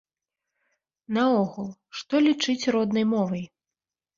Наогул, 1.17 1.69
што 1.99 2.15
лічыць 2.29 2.69
роднай 2.77 3.05
мовай? 3.15 3.49